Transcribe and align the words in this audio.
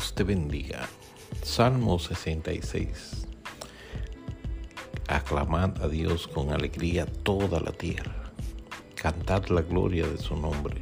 Dios 0.00 0.14
te 0.14 0.24
bendiga. 0.24 0.88
Salmo 1.42 1.98
66. 1.98 3.26
Aclamad 5.08 5.82
a 5.82 5.88
Dios 5.88 6.26
con 6.26 6.54
alegría 6.54 7.04
toda 7.04 7.60
la 7.60 7.72
tierra. 7.72 8.32
Cantad 8.94 9.48
la 9.48 9.60
gloria 9.60 10.06
de 10.06 10.16
su 10.16 10.36
nombre. 10.36 10.80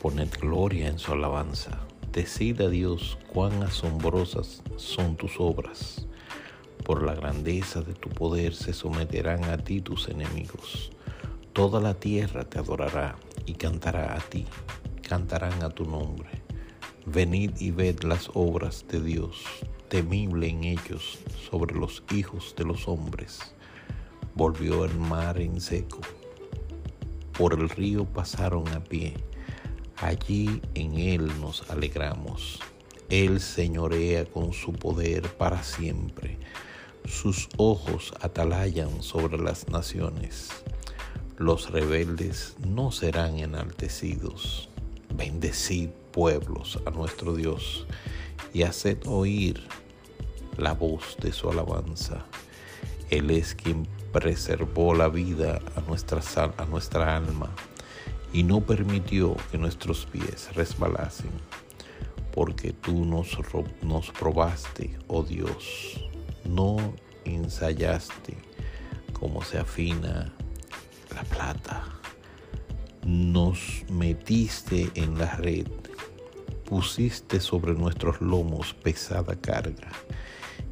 Poned 0.00 0.30
gloria 0.40 0.86
en 0.86 1.00
su 1.00 1.14
alabanza. 1.14 1.80
Decid 2.12 2.60
a 2.60 2.68
Dios 2.68 3.18
cuán 3.26 3.60
asombrosas 3.64 4.62
son 4.76 5.16
tus 5.16 5.40
obras. 5.40 6.06
Por 6.84 7.02
la 7.02 7.16
grandeza 7.16 7.82
de 7.82 7.94
tu 7.94 8.08
poder 8.08 8.54
se 8.54 8.72
someterán 8.72 9.42
a 9.46 9.58
ti 9.58 9.80
tus 9.80 10.08
enemigos. 10.08 10.92
Toda 11.52 11.80
la 11.80 11.94
tierra 11.94 12.44
te 12.44 12.60
adorará 12.60 13.16
y 13.46 13.54
cantará 13.54 14.14
a 14.14 14.20
ti. 14.20 14.46
Cantarán 15.02 15.60
a 15.64 15.70
tu 15.70 15.84
nombre 15.84 16.37
Venid 17.10 17.52
y 17.58 17.70
ved 17.70 18.02
las 18.02 18.30
obras 18.34 18.84
de 18.86 19.00
Dios, 19.00 19.42
temible 19.88 20.46
en 20.46 20.64
ellos 20.64 21.18
sobre 21.50 21.74
los 21.74 22.02
hijos 22.12 22.54
de 22.54 22.64
los 22.64 22.86
hombres. 22.86 23.54
Volvió 24.34 24.84
el 24.84 24.94
mar 24.94 25.40
en 25.40 25.58
seco, 25.58 26.00
por 27.32 27.58
el 27.58 27.70
río 27.70 28.04
pasaron 28.04 28.68
a 28.68 28.84
pie, 28.84 29.14
allí 29.96 30.60
en 30.74 30.98
él 30.98 31.28
nos 31.40 31.70
alegramos. 31.70 32.60
Él 33.08 33.40
señorea 33.40 34.26
con 34.26 34.52
su 34.52 34.74
poder 34.74 35.34
para 35.38 35.62
siempre, 35.62 36.38
sus 37.06 37.48
ojos 37.56 38.12
atalayan 38.20 39.02
sobre 39.02 39.38
las 39.38 39.66
naciones. 39.70 40.50
Los 41.38 41.70
rebeldes 41.70 42.54
no 42.66 42.92
serán 42.92 43.38
enaltecidos. 43.38 44.68
Bendecid 45.14 45.90
pueblos 46.12 46.78
a 46.86 46.90
nuestro 46.90 47.34
Dios 47.34 47.86
y 48.52 48.62
haced 48.62 49.06
oír 49.06 49.62
la 50.56 50.72
voz 50.72 51.16
de 51.20 51.32
su 51.32 51.50
alabanza. 51.50 52.24
Él 53.10 53.30
es 53.30 53.54
quien 53.54 53.86
preservó 54.12 54.94
la 54.94 55.08
vida 55.08 55.60
a 55.76 55.80
nuestra, 55.82 56.20
a 56.56 56.64
nuestra 56.66 57.16
alma 57.16 57.50
y 58.32 58.42
no 58.42 58.60
permitió 58.60 59.36
que 59.50 59.58
nuestros 59.58 60.06
pies 60.06 60.54
resbalasen, 60.54 61.30
porque 62.32 62.72
tú 62.72 63.04
nos, 63.04 63.38
nos 63.82 64.10
probaste, 64.10 64.98
oh 65.06 65.22
Dios, 65.22 66.04
no 66.44 66.76
ensayaste 67.24 68.36
cómo 69.18 69.42
se 69.42 69.58
afina 69.58 70.32
la 71.14 71.22
plata. 71.24 71.84
Nos 73.10 73.86
metiste 73.88 74.90
en 74.94 75.16
la 75.16 75.34
red 75.36 75.66
pusiste 76.66 77.40
sobre 77.40 77.72
nuestros 77.72 78.20
lomos 78.20 78.74
pesada 78.74 79.34
carga, 79.34 79.88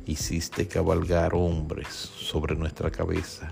hiciste 0.04 0.68
cabalgar 0.68 1.34
hombres 1.34 1.88
sobre 1.88 2.54
nuestra 2.54 2.90
cabeza, 2.90 3.50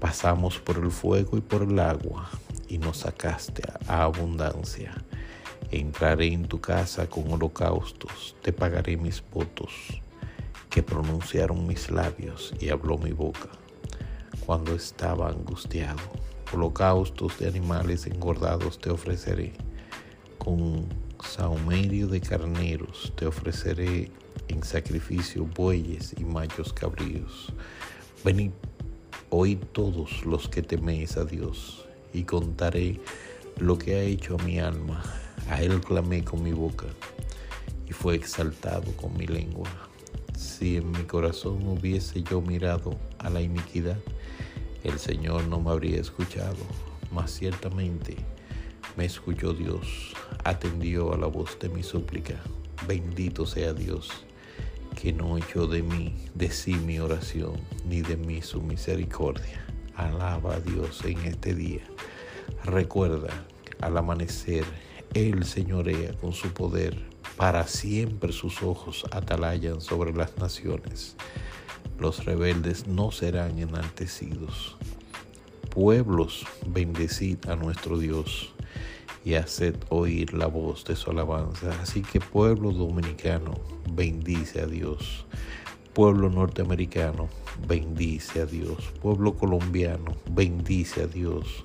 pasamos 0.00 0.58
por 0.58 0.78
el 0.78 0.90
fuego 0.90 1.36
y 1.36 1.42
por 1.42 1.64
el 1.64 1.78
agua, 1.78 2.30
y 2.66 2.78
nos 2.78 3.00
sacaste 3.00 3.62
a 3.86 4.04
abundancia. 4.04 4.94
Entraré 5.70 6.28
en 6.28 6.48
tu 6.48 6.62
casa 6.62 7.10
con 7.10 7.30
holocaustos, 7.30 8.36
te 8.40 8.54
pagaré 8.54 8.96
mis 8.96 9.22
votos, 9.30 10.00
que 10.70 10.82
pronunciaron 10.82 11.66
mis 11.66 11.90
labios 11.90 12.54
y 12.58 12.70
habló 12.70 12.96
mi 12.96 13.12
boca, 13.12 13.50
cuando 14.46 14.74
estaba 14.74 15.28
angustiado. 15.28 16.27
Holocaustos 16.52 17.38
de 17.38 17.46
animales 17.46 18.06
engordados 18.06 18.78
te 18.78 18.88
ofreceré, 18.88 19.52
con 20.38 20.86
saumerio 21.22 22.06
de 22.06 22.22
carneros 22.22 23.12
te 23.16 23.26
ofreceré 23.26 24.10
en 24.48 24.62
sacrificio 24.62 25.44
bueyes 25.44 26.14
y 26.16 26.24
machos 26.24 26.72
cabríos. 26.72 27.52
Venid, 28.24 28.52
oíd 29.28 29.58
todos 29.72 30.24
los 30.24 30.48
que 30.48 30.62
teméis 30.62 31.18
a 31.18 31.26
Dios, 31.26 31.86
y 32.14 32.22
contaré 32.22 32.98
lo 33.58 33.76
que 33.76 33.96
ha 33.96 34.02
hecho 34.02 34.36
a 34.40 34.42
mi 34.42 34.58
alma. 34.58 35.02
A 35.50 35.62
él 35.62 35.80
clamé 35.82 36.24
con 36.24 36.42
mi 36.42 36.52
boca, 36.52 36.86
y 37.86 37.92
fue 37.92 38.14
exaltado 38.14 38.90
con 38.96 39.14
mi 39.18 39.26
lengua. 39.26 39.68
Si 40.34 40.78
en 40.78 40.92
mi 40.92 41.04
corazón 41.04 41.66
hubiese 41.68 42.22
yo 42.22 42.40
mirado 42.40 42.96
a 43.18 43.28
la 43.28 43.42
iniquidad, 43.42 43.98
el 44.84 44.98
Señor 44.98 45.46
no 45.46 45.60
me 45.60 45.70
habría 45.70 46.00
escuchado, 46.00 46.56
mas 47.10 47.32
ciertamente 47.32 48.16
me 48.96 49.04
escuchó 49.04 49.52
Dios, 49.52 50.14
atendió 50.44 51.12
a 51.12 51.16
la 51.16 51.26
voz 51.26 51.58
de 51.58 51.68
mi 51.68 51.82
súplica. 51.82 52.34
Bendito 52.86 53.46
sea 53.46 53.72
Dios, 53.72 54.10
que 55.00 55.12
no 55.12 55.38
echó 55.38 55.66
de 55.66 55.82
mí, 55.82 56.16
de 56.34 56.50
sí 56.50 56.74
mi 56.74 56.98
oración, 56.98 57.54
ni 57.88 58.02
de 58.02 58.16
mí 58.16 58.42
su 58.42 58.60
misericordia. 58.60 59.64
Alaba 59.94 60.56
a 60.56 60.60
Dios 60.60 61.04
en 61.04 61.18
este 61.18 61.54
día. 61.54 61.82
Recuerda, 62.64 63.46
al 63.80 63.96
amanecer, 63.96 64.64
Él 65.14 65.44
señorea 65.44 66.12
con 66.14 66.32
su 66.32 66.52
poder. 66.52 66.96
Para 67.36 67.66
siempre 67.68 68.32
sus 68.32 68.62
ojos 68.62 69.04
atalayan 69.12 69.80
sobre 69.80 70.12
las 70.12 70.36
naciones. 70.38 71.14
Los 71.98 72.24
rebeldes 72.24 72.86
no 72.86 73.10
serán 73.10 73.58
enaltecidos. 73.58 74.76
Pueblos, 75.70 76.46
bendecid 76.66 77.38
a 77.48 77.56
nuestro 77.56 77.98
Dios 77.98 78.54
y 79.24 79.34
haced 79.34 79.76
oír 79.90 80.32
la 80.32 80.46
voz 80.46 80.84
de 80.84 80.96
su 80.96 81.10
alabanza. 81.10 81.70
Así 81.82 82.02
que 82.02 82.20
pueblo 82.20 82.72
dominicano, 82.72 83.54
bendice 83.90 84.62
a 84.62 84.66
Dios. 84.66 85.26
Pueblo 85.92 86.30
norteamericano, 86.30 87.28
bendice 87.66 88.42
a 88.42 88.46
Dios. 88.46 88.92
Pueblo 89.02 89.34
colombiano, 89.34 90.16
bendice 90.30 91.02
a 91.02 91.06
Dios. 91.06 91.64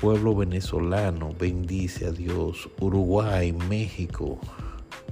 Pueblo 0.00 0.34
venezolano, 0.34 1.34
bendice 1.38 2.06
a 2.06 2.12
Dios. 2.12 2.68
Uruguay, 2.80 3.52
México, 3.52 4.38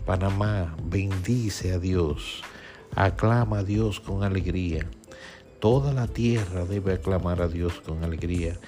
Panamá, 0.04 0.76
bendice 0.84 1.72
a 1.72 1.78
Dios. 1.78 2.42
Aclama 2.94 3.58
a 3.58 3.64
Dios 3.64 4.00
con 4.00 4.22
alegría. 4.22 4.86
Toda 5.60 5.92
la 5.92 6.06
tierra 6.06 6.64
debe 6.64 6.92
aclamar 6.92 7.42
a 7.42 7.48
Dios 7.48 7.80
con 7.80 8.04
alegría 8.04 8.58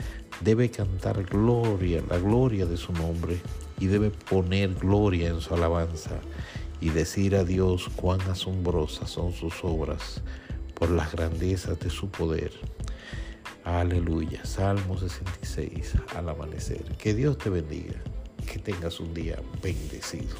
debe 0.40 0.70
cantar 0.70 1.22
gloria, 1.24 2.02
la 2.08 2.18
gloria 2.18 2.66
de 2.66 2.76
su 2.76 2.92
nombre, 2.92 3.40
y 3.78 3.86
debe 3.86 4.10
poner 4.10 4.74
gloria 4.74 5.28
en 5.28 5.40
su 5.40 5.54
alabanza 5.54 6.18
y 6.80 6.90
decir 6.90 7.36
a 7.36 7.44
Dios 7.44 7.88
cuán 7.96 8.20
asombrosas 8.22 9.10
son 9.10 9.32
sus 9.32 9.62
obras 9.62 10.22
por 10.74 10.90
las 10.90 11.12
grandezas 11.12 11.78
de 11.78 11.90
su 11.90 12.10
poder. 12.10 12.52
Aleluya. 13.64 14.44
Salmo 14.44 14.98
66 14.98 15.94
al 16.16 16.28
amanecer. 16.30 16.82
Que 16.96 17.14
Dios 17.14 17.36
te 17.36 17.50
bendiga. 17.50 18.02
Que 18.50 18.58
tengas 18.58 18.98
un 19.00 19.12
día 19.12 19.38
bendecido. 19.62 20.36